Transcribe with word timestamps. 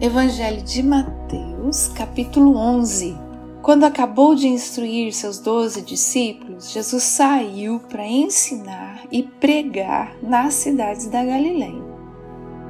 Evangelho 0.00 0.62
de 0.62 0.82
Mateus, 0.82 1.88
capítulo 1.88 2.56
11. 2.56 3.14
Quando 3.60 3.84
acabou 3.84 4.34
de 4.34 4.48
instruir 4.48 5.12
seus 5.12 5.38
doze 5.38 5.82
discípulos, 5.82 6.70
Jesus 6.70 7.02
saiu 7.02 7.80
para 7.80 8.06
ensinar 8.06 9.02
e 9.12 9.22
pregar 9.22 10.16
nas 10.22 10.54
cidades 10.54 11.06
da 11.08 11.22
Galileia. 11.22 11.84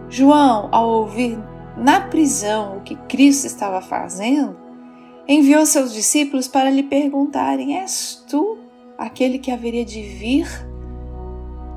João, 0.09 0.71
ao 0.73 0.89
ouvir 0.89 1.39
na 1.77 2.01
prisão 2.01 2.79
o 2.79 2.80
que 2.80 2.96
Cristo 2.96 3.47
estava 3.47 3.81
fazendo, 3.81 4.57
enviou 5.29 5.65
seus 5.65 5.93
discípulos 5.93 6.49
para 6.49 6.69
lhe 6.69 6.83
perguntarem: 6.83 7.79
És 7.79 8.25
tu 8.29 8.59
aquele 8.99 9.39
que 9.39 9.53
haveria 9.53 9.85
de 9.85 10.03
vir? 10.03 10.49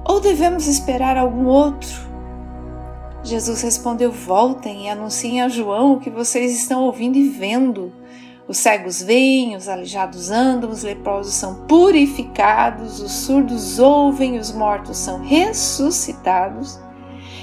Ou 0.10 0.20
devemos 0.20 0.66
esperar 0.66 1.16
algum 1.16 1.46
outro? 1.46 2.13
Jesus 3.24 3.62
respondeu: 3.62 4.12
Voltem 4.12 4.86
e 4.86 4.90
anunciem 4.90 5.42
a 5.42 5.48
João 5.48 5.94
o 5.94 6.00
que 6.00 6.10
vocês 6.10 6.56
estão 6.56 6.84
ouvindo 6.84 7.18
e 7.18 7.30
vendo. 7.30 7.92
Os 8.48 8.58
cegos 8.58 9.02
veem, 9.02 9.56
os 9.56 9.70
aleijados 9.70 10.30
andam, 10.30 10.70
os 10.70 10.84
leprosos 10.84 11.34
são 11.34 11.66
purificados, 11.66 13.00
os 13.00 13.12
surdos 13.12 13.80
ouvem, 13.80 14.38
os 14.38 14.52
mortos 14.52 14.98
são 14.98 15.22
ressuscitados, 15.22 16.78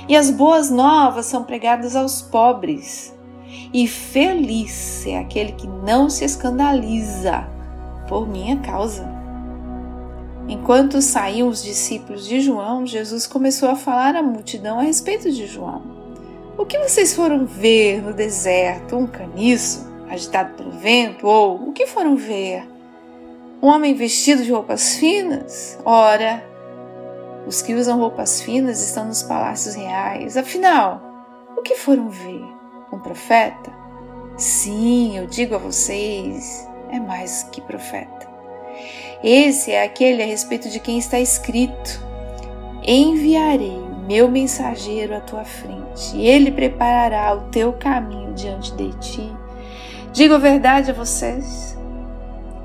e 0.06 0.14
as 0.14 0.30
boas 0.30 0.70
novas 0.70 1.24
são 1.24 1.42
pregadas 1.42 1.96
aos 1.96 2.20
pobres. 2.20 3.18
E 3.72 3.88
feliz 3.88 5.06
é 5.06 5.18
aquele 5.18 5.52
que 5.52 5.66
não 5.66 6.10
se 6.10 6.24
escandaliza 6.24 7.48
por 8.06 8.28
minha 8.28 8.58
causa. 8.58 9.19
Enquanto 10.50 11.00
saíam 11.00 11.46
os 11.46 11.62
discípulos 11.62 12.26
de 12.26 12.40
João, 12.40 12.84
Jesus 12.84 13.24
começou 13.24 13.68
a 13.68 13.76
falar 13.76 14.16
à 14.16 14.22
multidão 14.22 14.80
a 14.80 14.82
respeito 14.82 15.30
de 15.30 15.46
João. 15.46 15.80
O 16.58 16.66
que 16.66 16.76
vocês 16.76 17.14
foram 17.14 17.46
ver 17.46 18.02
no 18.02 18.12
deserto? 18.12 18.96
Um 18.96 19.06
caniço 19.06 19.88
agitado 20.10 20.54
pelo 20.54 20.72
vento? 20.72 21.24
Ou 21.24 21.68
o 21.68 21.72
que 21.72 21.86
foram 21.86 22.16
ver? 22.16 22.68
Um 23.62 23.68
homem 23.68 23.94
vestido 23.94 24.42
de 24.42 24.50
roupas 24.50 24.96
finas? 24.96 25.78
Ora, 25.84 26.42
os 27.46 27.62
que 27.62 27.72
usam 27.72 28.00
roupas 28.00 28.42
finas 28.42 28.84
estão 28.84 29.04
nos 29.04 29.22
palácios 29.22 29.76
reais. 29.76 30.36
Afinal, 30.36 31.00
o 31.56 31.62
que 31.62 31.76
foram 31.76 32.08
ver? 32.08 32.42
Um 32.92 32.98
profeta? 32.98 33.72
Sim, 34.36 35.16
eu 35.16 35.28
digo 35.28 35.54
a 35.54 35.58
vocês, 35.58 36.68
é 36.90 36.98
mais 36.98 37.44
que 37.52 37.60
profeta. 37.60 38.29
Esse 39.22 39.72
é 39.72 39.84
aquele 39.84 40.22
a 40.22 40.26
respeito 40.26 40.68
de 40.68 40.80
quem 40.80 40.98
está 40.98 41.18
escrito: 41.18 42.02
Enviarei 42.86 43.78
meu 44.06 44.28
mensageiro 44.28 45.14
à 45.14 45.20
tua 45.20 45.44
frente, 45.44 46.16
e 46.16 46.26
ele 46.26 46.50
preparará 46.50 47.34
o 47.34 47.50
teu 47.50 47.72
caminho 47.72 48.32
diante 48.34 48.74
de 48.74 48.90
ti. 48.98 49.32
Digo 50.12 50.34
a 50.34 50.38
verdade 50.38 50.90
a 50.90 50.94
vocês: 50.94 51.78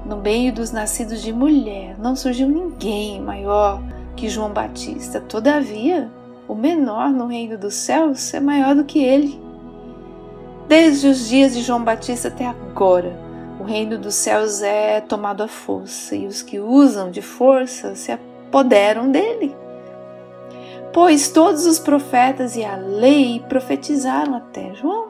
no 0.05 0.17
meio 0.17 0.53
dos 0.53 0.71
nascidos 0.71 1.21
de 1.21 1.33
mulher 1.33 1.95
não 1.99 2.15
surgiu 2.15 2.47
ninguém 2.47 3.19
maior 3.21 3.81
que 4.15 4.29
João 4.29 4.51
Batista. 4.51 5.19
Todavia, 5.19 6.09
o 6.47 6.55
menor 6.55 7.09
no 7.09 7.27
reino 7.27 7.57
dos 7.57 7.73
céus 7.73 8.33
é 8.33 8.39
maior 8.39 8.75
do 8.75 8.85
que 8.85 9.03
ele. 9.03 9.39
Desde 10.67 11.07
os 11.07 11.27
dias 11.27 11.53
de 11.53 11.61
João 11.61 11.83
Batista 11.83 12.27
até 12.27 12.45
agora, 12.45 13.24
reino 13.65 13.97
dos 13.97 14.15
céus 14.15 14.61
é 14.61 15.01
tomado 15.01 15.43
à 15.43 15.47
força 15.47 16.15
e 16.15 16.25
os 16.25 16.41
que 16.41 16.59
usam 16.59 17.11
de 17.11 17.21
força 17.21 17.95
se 17.95 18.11
apoderam 18.11 19.11
dele. 19.11 19.53
Pois 20.93 21.27
todos 21.27 21.65
os 21.65 21.77
profetas 21.77 22.55
e 22.55 22.63
a 22.63 22.77
lei 22.77 23.43
profetizaram 23.49 24.35
até 24.35 24.73
João. 24.75 25.07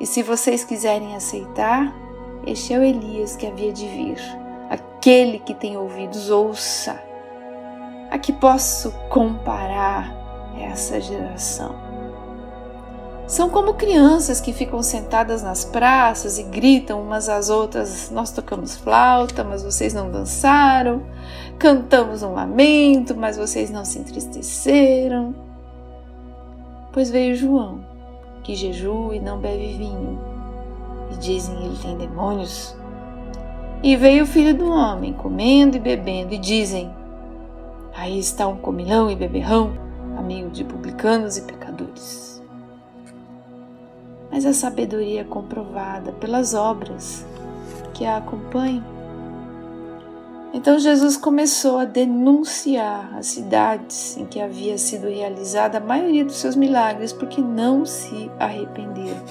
E 0.00 0.06
se 0.06 0.22
vocês 0.22 0.64
quiserem 0.64 1.14
aceitar, 1.14 1.94
este 2.46 2.74
é 2.74 2.78
o 2.78 2.82
Elias 2.82 3.36
que 3.36 3.46
havia 3.46 3.72
de 3.72 3.86
vir. 3.86 4.18
Aquele 4.68 5.38
que 5.38 5.54
tem 5.54 5.76
ouvidos, 5.76 6.30
ouça. 6.30 7.00
A 8.10 8.18
que 8.18 8.32
posso 8.32 8.90
comparar 9.08 10.12
essa 10.58 11.00
geração? 11.00 11.89
São 13.30 13.48
como 13.48 13.74
crianças 13.74 14.40
que 14.40 14.52
ficam 14.52 14.82
sentadas 14.82 15.40
nas 15.40 15.64
praças 15.64 16.36
e 16.36 16.42
gritam 16.42 17.00
umas 17.00 17.28
às 17.28 17.48
outras: 17.48 18.10
Nós 18.10 18.32
tocamos 18.32 18.74
flauta, 18.76 19.44
mas 19.44 19.62
vocês 19.62 19.94
não 19.94 20.10
dançaram. 20.10 21.04
Cantamos 21.56 22.24
um 22.24 22.32
lamento, 22.32 23.14
mas 23.14 23.36
vocês 23.36 23.70
não 23.70 23.84
se 23.84 24.00
entristeceram. 24.00 25.32
Pois 26.92 27.08
veio 27.08 27.36
João, 27.36 27.86
que 28.42 28.56
jejua 28.56 29.14
e 29.14 29.20
não 29.20 29.38
bebe 29.38 29.74
vinho, 29.78 30.18
e 31.12 31.16
dizem 31.18 31.54
ele 31.64 31.78
tem 31.80 31.96
demônios. 31.96 32.74
E 33.80 33.94
veio 33.94 34.24
o 34.24 34.26
filho 34.26 34.54
do 34.56 34.68
homem, 34.72 35.12
comendo 35.12 35.76
e 35.76 35.80
bebendo, 35.80 36.34
e 36.34 36.38
dizem: 36.38 36.92
Aí 37.94 38.18
está 38.18 38.48
um 38.48 38.56
comilão 38.56 39.08
e 39.08 39.14
beberrão, 39.14 39.72
amigo 40.18 40.50
de 40.50 40.64
publicanos 40.64 41.36
e 41.36 41.42
pecadores 41.42 42.30
mas 44.30 44.46
a 44.46 44.52
sabedoria 44.52 45.22
é 45.22 45.24
comprovada 45.24 46.12
pelas 46.12 46.54
obras 46.54 47.24
que 47.92 48.04
a 48.04 48.16
acompanham. 48.16 48.84
Então 50.52 50.78
Jesus 50.78 51.16
começou 51.16 51.78
a 51.78 51.84
denunciar 51.84 53.14
as 53.16 53.26
cidades 53.26 54.16
em 54.16 54.26
que 54.26 54.40
havia 54.40 54.76
sido 54.78 55.08
realizada 55.08 55.78
a 55.78 55.80
maioria 55.80 56.24
dos 56.24 56.36
seus 56.36 56.56
milagres 56.56 57.12
porque 57.12 57.40
não 57.40 57.84
se 57.84 58.30
arrependeram. 58.38 59.22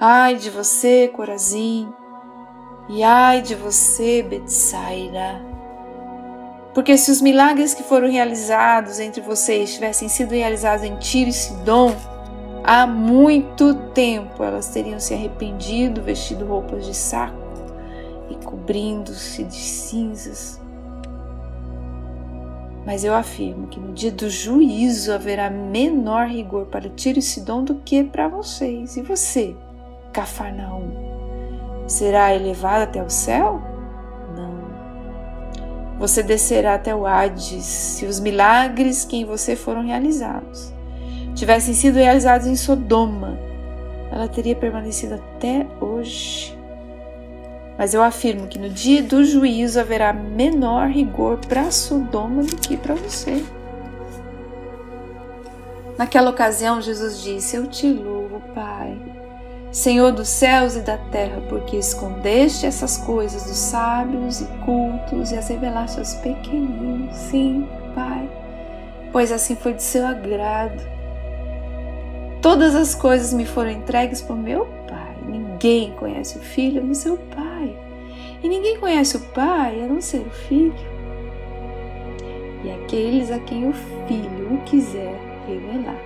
Ai 0.00 0.36
de 0.36 0.50
você, 0.50 1.08
Corazim, 1.08 1.92
e 2.88 3.02
ai 3.02 3.42
de 3.42 3.56
você, 3.56 4.22
Betsaida. 4.22 5.42
Porque 6.72 6.96
se 6.96 7.10
os 7.10 7.20
milagres 7.20 7.74
que 7.74 7.82
foram 7.82 8.08
realizados 8.08 9.00
entre 9.00 9.20
vocês 9.20 9.74
tivessem 9.74 10.08
sido 10.08 10.30
realizados 10.30 10.84
em 10.84 10.96
Tiro 10.96 11.28
e 11.28 11.32
Sidom, 11.32 11.92
Há 12.70 12.86
muito 12.86 13.74
tempo 13.94 14.44
elas 14.44 14.68
teriam 14.68 15.00
se 15.00 15.14
arrependido, 15.14 16.02
vestido 16.02 16.44
roupas 16.44 16.84
de 16.84 16.94
saco 16.94 17.34
e 18.28 18.34
cobrindo-se 18.44 19.42
de 19.42 19.56
cinzas. 19.56 20.60
Mas 22.84 23.04
eu 23.04 23.14
afirmo 23.14 23.68
que 23.68 23.80
no 23.80 23.94
dia 23.94 24.12
do 24.12 24.28
juízo 24.28 25.14
haverá 25.14 25.48
menor 25.48 26.26
rigor 26.26 26.66
para 26.66 26.90
Tiro 26.90 27.18
e 27.18 27.22
Sidom 27.22 27.64
do 27.64 27.76
que 27.76 28.04
para 28.04 28.28
vocês. 28.28 28.98
E 28.98 29.02
você, 29.02 29.56
Cafarnaum, 30.12 30.90
será 31.86 32.34
elevado 32.34 32.82
até 32.82 33.02
o 33.02 33.08
céu? 33.08 33.62
Não. 34.36 35.98
Você 35.98 36.22
descerá 36.22 36.74
até 36.74 36.94
o 36.94 37.06
Hades 37.06 37.64
se 37.64 38.04
os 38.04 38.20
milagres 38.20 39.06
que 39.06 39.16
em 39.16 39.24
você 39.24 39.56
foram 39.56 39.86
realizados 39.86 40.76
tivessem 41.38 41.72
sido 41.72 41.96
realizados 41.96 42.46
em 42.46 42.56
Sodoma, 42.56 43.38
ela 44.10 44.26
teria 44.26 44.56
permanecido 44.56 45.14
até 45.14 45.66
hoje. 45.80 46.56
Mas 47.78 47.94
eu 47.94 48.02
afirmo 48.02 48.48
que 48.48 48.58
no 48.58 48.68
dia 48.68 49.02
do 49.02 49.24
juízo 49.24 49.78
haverá 49.78 50.12
menor 50.12 50.88
rigor 50.88 51.38
para 51.38 51.70
Sodoma 51.70 52.42
do 52.42 52.56
que 52.56 52.76
para 52.76 52.96
você. 52.96 53.44
Naquela 55.96 56.30
ocasião, 56.30 56.82
Jesus 56.82 57.22
disse: 57.22 57.56
Eu 57.56 57.68
te 57.68 57.88
louvo, 57.88 58.40
Pai, 58.52 59.00
Senhor 59.70 60.10
dos 60.10 60.28
céus 60.28 60.74
e 60.74 60.80
da 60.80 60.96
terra, 60.96 61.40
porque 61.48 61.76
escondeste 61.76 62.66
essas 62.66 62.96
coisas 62.98 63.44
dos 63.44 63.56
sábios 63.56 64.40
e 64.40 64.46
cultos 64.64 65.30
e 65.30 65.36
as 65.36 65.46
revelaste 65.48 66.00
aos 66.00 66.14
pequeninos. 66.14 67.14
Sim, 67.14 67.68
Pai, 67.94 68.28
pois 69.12 69.30
assim 69.30 69.54
foi 69.54 69.74
de 69.74 69.84
seu 69.84 70.04
agrado. 70.04 70.97
Todas 72.48 72.74
as 72.74 72.94
coisas 72.94 73.34
me 73.34 73.44
foram 73.44 73.72
entregues 73.72 74.22
por 74.22 74.34
meu 74.34 74.64
Pai. 74.88 75.18
Ninguém 75.28 75.92
conhece 75.92 76.38
o 76.38 76.40
Filho 76.40 76.80
a 76.80 76.82
não 76.82 76.94
ser 76.94 77.10
o 77.10 77.18
Pai. 77.18 77.78
E 78.42 78.48
ninguém 78.48 78.78
conhece 78.78 79.18
o 79.18 79.20
Pai 79.20 79.82
a 79.82 79.86
não 79.86 80.00
ser 80.00 80.20
o 80.26 80.30
Filho. 80.30 80.72
E 82.64 82.70
aqueles 82.70 83.30
a 83.30 83.38
quem 83.38 83.68
o 83.68 83.74
Filho 83.74 84.54
o 84.54 84.62
quiser 84.64 85.14
revelar. 85.46 86.00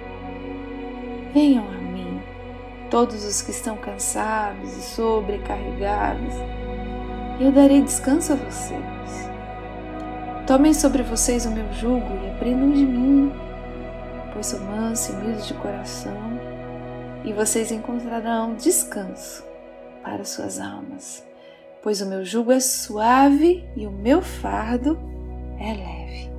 Venham 1.32 1.64
a 1.64 1.78
mim, 1.92 2.20
todos 2.90 3.24
os 3.24 3.40
que 3.40 3.52
estão 3.52 3.76
cansados 3.76 4.76
e 4.76 4.82
sobrecarregados, 4.82 6.34
e 7.38 7.44
eu 7.44 7.52
darei 7.52 7.82
descanso 7.82 8.32
a 8.32 8.36
vocês. 8.36 9.30
Tomem 10.44 10.74
sobre 10.74 11.04
vocês 11.04 11.46
o 11.46 11.52
meu 11.52 11.72
jugo 11.72 12.18
e 12.24 12.30
aprendam 12.30 12.72
de 12.72 12.84
mim 12.84 13.30
pois 14.32 14.46
sou 14.46 14.60
manso 14.60 15.12
e 15.12 15.14
humilde 15.14 15.46
de 15.48 15.54
coração, 15.54 16.40
e 17.24 17.32
vocês 17.32 17.70
encontrarão 17.70 18.54
descanso 18.54 19.44
para 20.02 20.24
suas 20.24 20.58
almas, 20.58 21.24
pois 21.82 22.00
o 22.00 22.06
meu 22.06 22.24
jugo 22.24 22.52
é 22.52 22.60
suave 22.60 23.64
e 23.76 23.86
o 23.86 23.90
meu 23.90 24.20
fardo 24.20 24.98
é 25.58 25.74
leve. 25.74 26.30